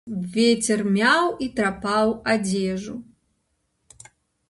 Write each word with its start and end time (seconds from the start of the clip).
Вецер 0.35 0.81
мяў 0.95 1.29
і 1.47 1.51
трапаў 1.61 2.17
адзежу. 2.35 2.95